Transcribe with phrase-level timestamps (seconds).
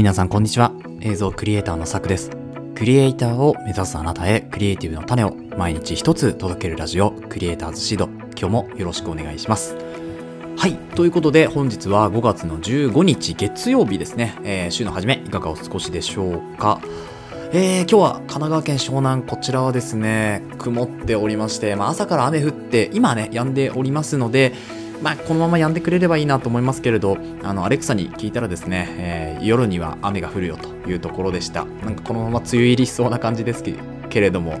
[0.00, 0.72] 皆さんこんにちは。
[1.02, 2.30] 映像クリエイターのさくです。
[2.74, 8.06] クリエイターを目指すあなたへクリエイティブの種を毎日一つ届けるラジオクリエイターズシード。
[8.34, 9.76] 今日もよろしくお願いします。
[10.56, 10.72] はい。
[10.96, 14.38] ということで本日は5月の15日月曜日ですね。
[14.42, 16.80] えー週の初めいかがお過ごしでしょうか？
[17.52, 24.54] えー今日は神奈川県湘南、こちらはですね、曇っておりまして、まあ、朝から雨降って、今ね、止んでおりますので、
[25.02, 31.64] まあ、このまま止んでくれればいいなと思いますけれど、あの、アレクサに聞いたらですね、えー夜には雨が降るよというところでした。
[31.64, 33.64] なんかこのまま梅雨入りしそうな感じです
[34.08, 34.60] けれども、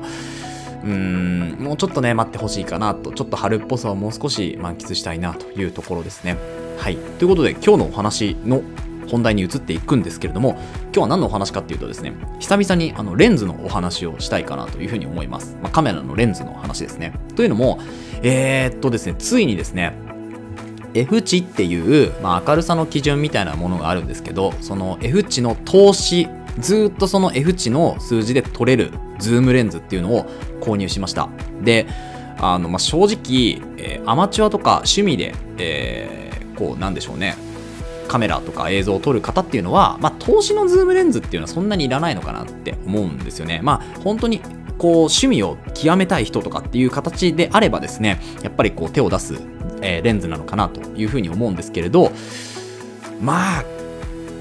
[0.82, 6.36] うーん、もうちょっとね、待ってほしいかなと、ちょっと春っぽさをもう少し満喫したいなというところですね。
[6.78, 6.96] はい。
[6.96, 8.62] ということで、今日のお話の
[9.10, 10.52] 本題に移っていくんですけれども、
[10.84, 15.58] 今日は何のお話かっていうとですね、久々にあのレンズのお話をしたいかなというふうに思います。
[15.62, 17.12] まあ、カメラのレンズの話ですね。
[17.36, 17.78] というのも、
[18.22, 19.92] えーっとですね、ついにですね、
[20.94, 30.26] F 値っていう、まあ、明るさの基準みたいなものがあるんですけど、その F 値の通し、ずっとその F 値の数字で撮れるズームレンズっていうのを
[30.60, 31.28] 購入しました。
[31.62, 31.86] で、
[32.38, 37.36] あの、まあ、正直、えーアマチュアとか趣味で、えーこう、なんでしょうね、
[38.08, 43.60] カメラとか映像を撮る方っていうのは、まあ、通しのズームレンズっていうのはそんなにいらないのかなって思うんですよね。
[43.62, 44.40] まあ、本当に
[44.76, 49.34] こう趣味を極めたい人とかっていう形であればですね、やっぱりこう手を出す、
[49.82, 52.12] えーレンズなのかなというふうに思うんですけれど、
[53.20, 53.64] まあ、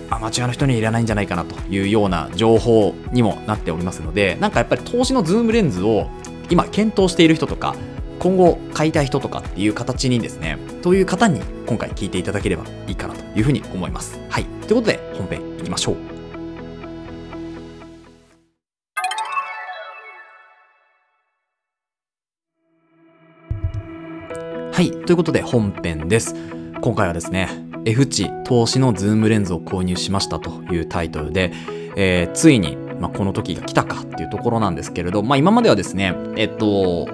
[0.10, 6.10] アマチュアの人にはいらないんじゃないかなというような情報にもなっておりますので、なんかやっぱり通しのズームレンズを
[6.50, 7.76] 今検討している人とか、
[8.20, 14.20] 今後買いたい人とかっていう形にですね、という方に今回聞いていただければいいかなというふうに思います。
[14.30, 14.46] はい。
[14.68, 16.19] ということで本編いきましょう。
[24.80, 24.92] はい。
[24.92, 26.34] ということで本編です。
[26.80, 27.50] 今回はですね、
[27.84, 31.52] F 値投資のズームレンズを購入しましたというタイトルで、
[31.98, 37.08] えーついに、まあ、この時が来たかっていうところなんですけれど、まあ、今まではですね、えっと、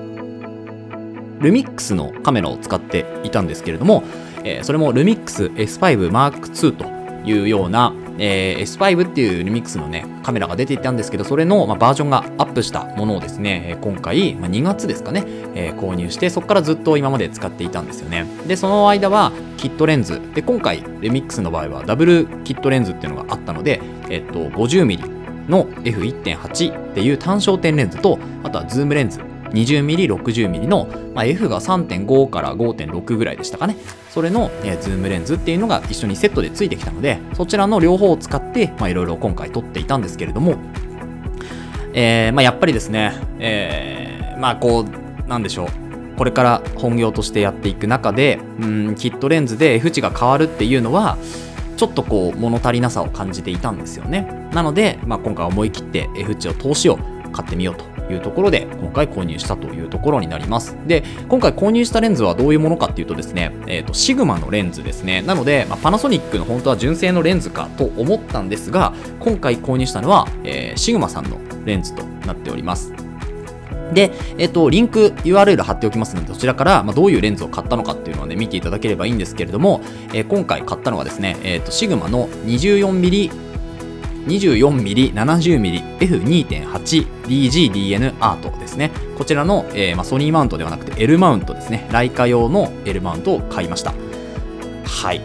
[1.39, 4.03] ルミックスのカメラを使っていたんですけれども、
[4.43, 6.85] えーそれもルミックス S5 Mark II と
[7.27, 15.23] いうような、えー S5 っていうルミックスのね、カメラが出ていたんですけど、それの、まあ、バージョンがアップしたものをですね、今回、まあ、2月ですかね、
[15.55, 18.25] えー購入して、そこからずっと今まで使っていたんですよね。
[18.47, 20.21] で、その間はキットレンズ。
[20.33, 29.19] で、今回、ルミックスの場合はダブルキットレンズっていうのがあったので、えっと、50mm の F1.8 っていう単焦点レンズと、あとはズームレンズ
[29.55, 33.77] 20mm、60mm の、まあ、F が3.5から5.6ぐらいでしたかね。
[34.09, 40.55] それの、えーズームレンズっていうのが一緒にセットでついてきたので、そちらの両方を使って、いろいろ今回撮っていたんですけれども、
[41.93, 45.67] えーまあ、やっぱりですね、えーまあこう、なんでしょう。
[46.17, 51.17] これから本業としてやっていく中で、うん、キットレンズで F 値が変わるっていうのは、
[51.75, 54.49] ちょっとこう物足りなさを感じていたんですよね。
[54.53, 56.97] なので、まあ、今回思い切って F 値を投資を
[57.33, 60.77] 買ってみようというところで、今回購入したというところになります。
[60.85, 65.21] で、今回購入したレンズはどういうものかっていうとですね、えっ、と、シグマのレンズですね。
[65.21, 72.93] なので、まあ、パナソニックの本当は純正のレンズかと思ったんですが、今回購入したのは、えーシグマさんのレンズとなっております。
[73.93, 79.81] で、えっと、リンク URL 貼っておきますので、そちらから、まあ、どういうレンズを買ったのかっていうのをね、見ていただければいいんですけれども、
[80.13, 83.44] えー今回買ったのはですね、えっと、シグマの 24mm、
[84.25, 88.91] 24mm、70mm、F2.8、DGDN アートですね。
[89.17, 91.87] こちらの、えーまあ、ソニーマウントではなくて L マウントですね。
[91.91, 93.93] ライカ用の L マウントを買いました。
[94.85, 95.21] はい。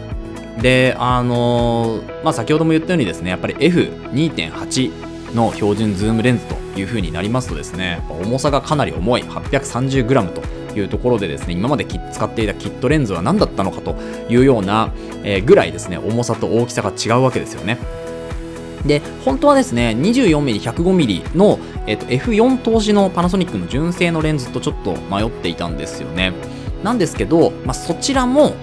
[0.61, 10.41] で、あのーまあ、先ほども言ったようにですね、やっぱり F2.8 の標準ズームレンズという風になりますとですね、重さがかなり重い 830g と
[10.77, 13.95] いうところでですね、今まで使っていたキットレンズは何だったのかと
[14.29, 14.91] いうような、
[15.23, 17.77] えーぐらいですね、重さと大きさが違うわけですよね。
[18.85, 26.33] で、本当はですね、24mm、105mm の、えっと F4 投資のパナソニックの純正のレンズとちょっと迷っていたんですよね。
[26.83, 28.53] なんですけど、まあ、そちらも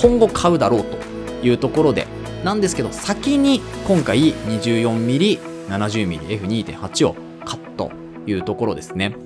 [0.00, 0.98] 今後買うだろうと
[1.46, 2.06] いうところで、
[2.44, 7.92] なんですけど、先に今回 24mm、70mm、F2.8 を買ったと
[8.26, 9.16] いうところですね。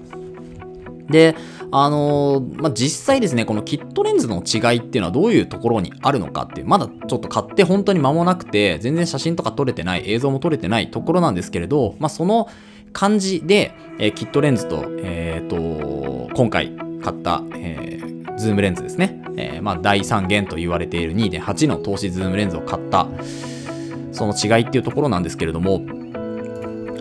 [1.08, 1.34] で、
[1.72, 12.48] あのーまあ、実際ですね、このキットレンズの違いっていうのはどういうところにあるのかっていう、まだちょっと買って本当に間もなくて、全然写真とか撮れてない、映像も撮れてないところなんですけれど、まあ、その
[12.92, 16.72] 感じで、えーキットレンズと、えっ、と、今回
[17.02, 19.22] 買った、えーズームレンズですね。
[19.36, 23.08] えーまあ、大三元と言われている2.8の通しズームレンズを買った、
[24.12, 25.80] その違いっていうところなんですけれども、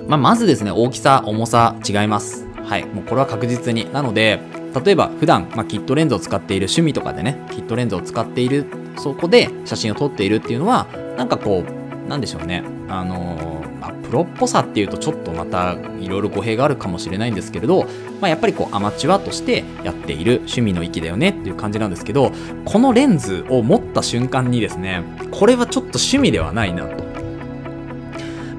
[0.07, 2.47] まあ、まずですね、大きさ、重さ違います。
[2.63, 2.85] はい。
[2.85, 3.91] もうこれは確実に。
[3.91, 4.39] なので、
[4.83, 8.66] 例えば普段、まあ、キットレンズを使っている趣味とかでね、キットレンズを使っている、
[8.98, 10.88] そこで写真を撮っているっていうのは、
[11.18, 12.63] なんかこう、なんでしょうね。
[12.88, 17.83] あのまあ、プロっぽさっていうとちょっとまたいろいろ語弊があるかもしれないんですけれど、
[18.22, 22.31] まあ、やっぱりこうアマチュアとしてやっている趣味の域だよねっていう感じなんですけど
[22.63, 27.04] このレンズを持った瞬間にですねこれはちょっと趣味ではないなと。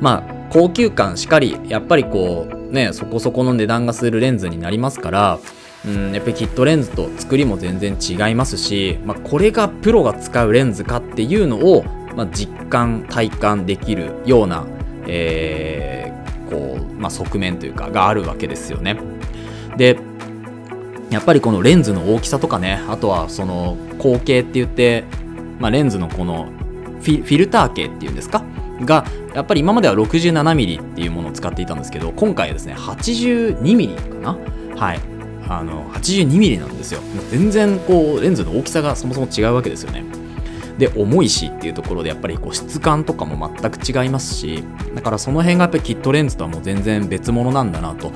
[0.01, 5.39] まあ高級感しかりやっぱりこうねそこそこの値段がするレンズになりますから
[5.87, 11.85] うん、やっぱりキットレンズと作りも全然違いますし、まあ、これがプロが使うレンズかっていうのを、
[12.17, 14.67] まあ、実感体感できるような、
[15.06, 18.99] えー、こうまあ、側面というかがあるわけですよね。
[19.77, 19.99] で
[21.11, 25.05] やっぱりこのレンズの大きさとかねあとはその口径って言って、
[25.61, 26.49] まあ、レンズのこの
[27.00, 28.43] フィルター径っていうんですか？
[28.81, 29.05] が
[29.35, 34.39] やっぱり今までは 67mm っていうものを使っていたんですけど今回はですね 82mm かな？
[34.77, 35.16] はい。
[35.48, 37.00] あの 82mm なんですよ。
[37.31, 40.04] 全然こうレンズの大きさがそもそも違うわけですよね。
[40.78, 44.62] で重いしっていうところでやっぱりこう質感とかも全く違いますし
[44.94, 48.12] だからその辺がやっぱりキットレンズとはもう全然別物なんだなと。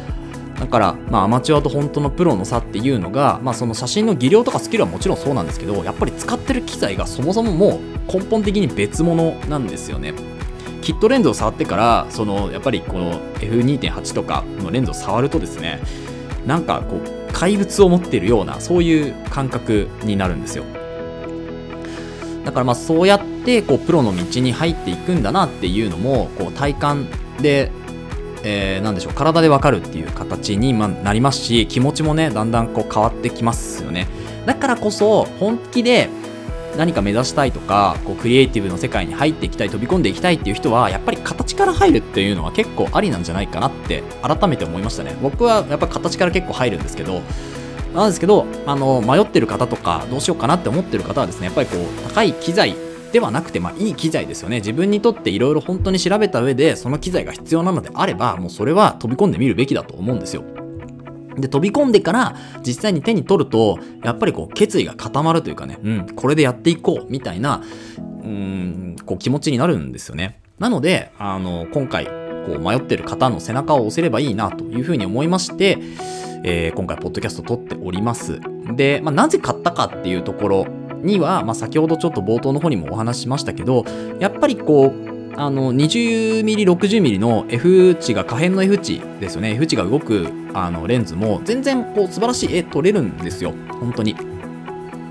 [0.58, 10.12] だから、まあ、アマチュアと本当のプロの差っていうのが、まあ、その写真の技量とかスキルはもちろんそうなんですけどやっぱり使ってる機材がそもそももう根本的に別物なんですよね。
[10.82, 15.80] キットレンズを触ってからそのやっぱりこの F2.8 とかのレンズを触るとですね
[16.46, 20.64] なんかこう怪物を持っているようなそういう感覚になるんですよ。
[22.44, 27.06] だからまあそうやってこうプロの道に入っていくんだなっていうのもこう体感
[27.40, 27.70] で、
[28.44, 34.06] えー、何でしょう体でわかるっていう形になりますし気持ちもねだんだんこう変わってきますよね。
[34.44, 36.10] だからこそ本気で
[36.76, 47.22] 何か目指したいとかこうクリエイティブの世界に入っていきたい飛び込んでいきたいっていう人はやっぱり形から入るっていうのは結構ありなんじゃないかなって改めて思いましたね僕はやっぱ形から結構入るんですけど
[47.94, 52.76] なんですけどあの迷ってる方とかどうしようかなって思ってる方はですねやっぱりこう高い機材
[53.12, 54.56] ではなくて、まあ、いい機材ですよね。
[54.58, 60.44] 自分にとっていろいろ本当に調べた上で、その機材が必要なのであれば、もうそれは飛び込んでみるべきだと思うんですよ。
[61.36, 62.36] で、飛び込んでから
[62.66, 67.62] 実際に手に取ると、やっぱりこう決意が固まるというかね、うん、これでやっていこうみたいな、
[67.98, 70.40] うん、こう気持ちになるんですよね。
[70.58, 72.06] なので、あの、今回、
[72.46, 75.78] こう迷ってる方の背中を押せればいいなというふうに思いまして、
[76.44, 78.40] えー、今回、ポッドキャスト撮っております。
[78.74, 80.66] で、まあ、なぜ買ったかっていうところ
[81.02, 83.84] には、まあ、先ほどちょっと冒頭の方にもお話ししましたけど、
[84.18, 89.54] やっぱりこう、あの 20mm、60mm の F 値が可変の F 値ですよね。
[89.54, 93.54] F 値が動くあのレンズも全然こう素晴らしい絵撮れるんですよ。
[93.80, 94.16] 本当に。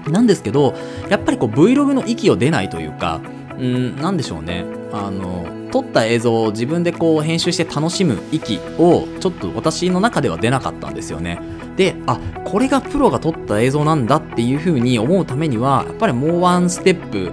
[0.08, 0.76] なんですけど、
[1.10, 3.22] やっぱりこう Vlog の息を出ないというか、
[3.58, 4.66] うん、なんでしょうね。
[4.92, 11.40] あの、撮った映像を自分でこう編集して楽しむ域をちょっと私の中では出なかったんですよね。
[11.76, 17.32] で、あ、これがプロが撮った映像なんだっていうふうに思うためには、やっぱりもうワンステップ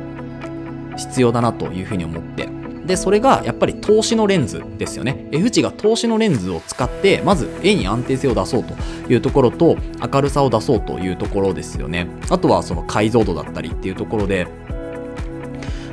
[0.97, 2.56] 必要だなというふうに思って。
[2.87, 5.27] で、それがやっぱり投資のレンズですよね。
[5.33, 8.75] F 値が投資のレンズを使って、まず絵に安定性を出そうと
[9.13, 9.77] いうところと、
[10.13, 12.09] 明るさを出そうというところですよね。
[12.31, 14.47] あとはその解像度だったりっていうところで、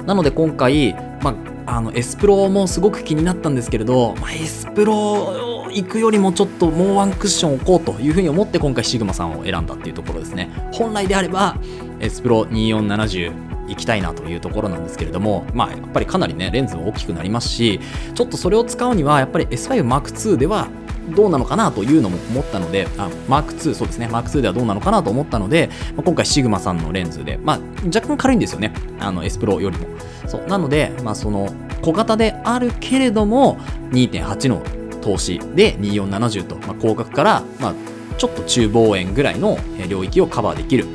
[0.05, 1.35] なので今回、ま
[1.65, 10.51] あ、あの、エスプロもすごく気になったんですけれど、まあ、エスプロ行くよりもちょっともうワンクッション置こうというふうに思って今回シグマさんを選んだっていうところですね。
[10.71, 11.57] 本来であれば、
[12.00, 17.79] エスプロ2470行きたいなというところなんですけれども、まあ、やっぱりかなりね、レンズも大きくなりますし、
[18.13, 20.67] ちょっとそれを使うには、やっぱり S5M2 では
[21.15, 29.88] どうなのかなというのも思ったので、あ、M2、そうですね、M2 ではどうなのかなと思ったので、まあ、今回シグマさんのレンズで、まあ、若干軽いんですよね、あの S プロよりも。
[30.27, 31.50] そう、なので、まあ、その
[31.82, 33.58] 小型であるけれども、
[33.91, 34.62] 2.8の
[35.01, 37.74] 投資で2470と、まあ、広角から、まあ、
[38.17, 39.58] ちょっと中望遠ぐらいの
[39.89, 40.86] 領域をカバーできる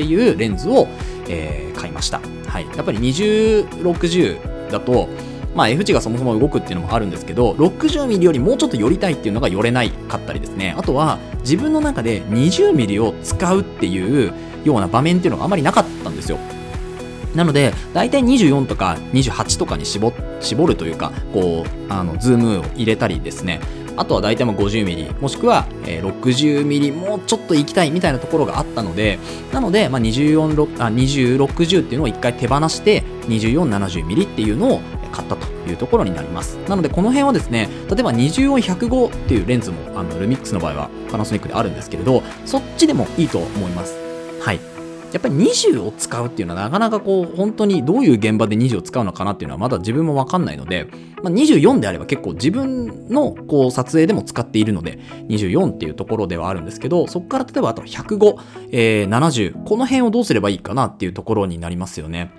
[0.00, 0.88] っていうレンズを、
[1.28, 2.20] えー、買いました。
[2.46, 2.66] はい。
[2.74, 5.08] やっぱり20、60だと、
[5.54, 10.74] まあ F 値がそもそも動くっていうのもあるんですけど、60ミリよりもうちょっと寄りたいっていうのが寄れないかったりですね。
[10.78, 14.32] あとは自分の中で20ミリを使うっていう
[14.64, 16.38] ような場面っていうのがあまりなかったんですよ。
[17.34, 23.60] なので、大体24とか28とかに絞絞るというか、こう、あの、ズームを入れたりですね、
[24.00, 29.18] あとは大体ま 50mm もしくは 60mm もうちょっと行きたいみたいなところがあったので
[29.52, 30.54] なので、まあ、24、
[31.36, 34.80] 60っていうのを一回手放して 2470mm っていうのを
[35.12, 36.56] 買ったというところになります。
[36.68, 43.98] なのでこの辺はですね例えば24105っていうレンズもあのルミックスの場合はパナソニックであるんですけれどそっちでもいいと思います。
[44.40, 44.69] はい。
[45.12, 50.86] やっぱり20を使うっていうのはなかなかこう本当にどういう現場で20を使うのかなっていうのはまだ自分もわかんないので、
[51.22, 54.98] まあ、24であれば結構自分のこう撮影でも使っているので
[55.28, 58.36] 24っていうところではあるんですけどそこから例えばあと105、
[58.72, 62.30] えー、70この辺をどうすればいいかなっていうところになりますよね。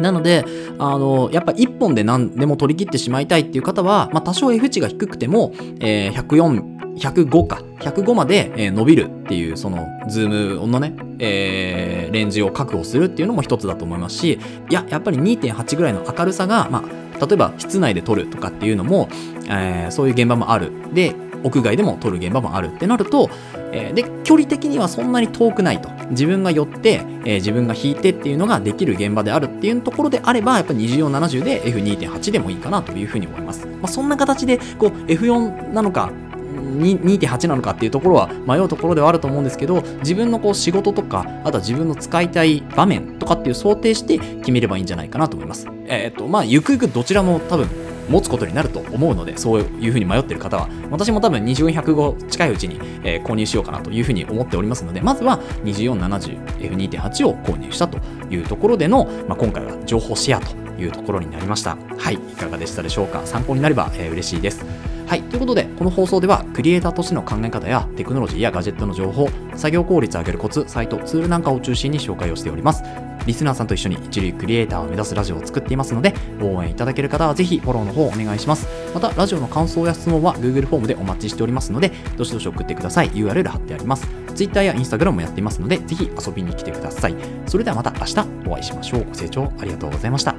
[0.00, 0.44] なので、
[0.78, 14.38] あの、やっぱ1本で何でも取り切ってしまいたいっていう方は、まあ、多少 F 値が低くても、えー、104、105か、105まで、え、伸びるっていう、その、ズームのね、えー、レンジを確保するっていうのも一つだと思いますし、
[14.70, 19.08] いや、やっぱり2.8ぐらいの明るさが、まあ、例えば室内で撮るとかっていうのも、
[19.48, 20.72] えー、そういう現場もある。
[20.92, 21.14] で、
[21.46, 23.30] 屋外でも撮る現場もあるってなると、
[23.72, 25.88] えー、で、距離的にはそんなに遠くないと。
[26.10, 33.66] 自分が寄って、えー、自分が引いてっていうのができる現場であるっていうところであれば、やっぱり24、70で F2.8 でもいいかなというふうに思います。
[33.66, 36.10] まあ、そんな形で、こう、F4 なのか、
[36.56, 57.98] 2.8なのかっていうところは迷うところではあると思うんですけど自分のこう仕事とかあとは自分の使いたい場面とかっていう想定して決めればいいんじゃないかなと思いますえっ、とまあゆくゆくどちらも多分持つことになると思うので、そういうふうに迷ってる方は、私も多分24、105近いうちに、えー、購入しようかなというふうに思っておりますので、まずは 2470F2.8 を購入したと
[58.30, 61.76] いうところでの、まあ、今回は情報シェアというところになりました。
[61.98, 64.64] はい、いかがでしたでしょうか参考になれば、えー、嬉しいです。
[65.06, 65.22] はい。
[65.22, 72.82] ということで、この放送では、クリエイターとしての考え方やテクノロジーやガジェットの情報、作業効率を上げるコツ、サイト、ツールなんかを中心に紹介をしております。
[73.26, 78.68] リスナーさんと一緒に一流クリエイターを目指すラジオを作っていますので、応援いただける方はぜひフォローの方をお願いします。
[78.94, 83.10] また、ラジオの感想や質問は Google フォームでお待ちしておりますので、どしどし送ってください。
[83.10, 84.08] URL 貼ってあります。
[84.34, 87.16] Twitter や Instagram もやっていますので、ぜひ遊びに来てください。
[87.46, 89.04] それではまた明日お会いしましょう。
[89.04, 90.35] ご清聴ありがとうございました。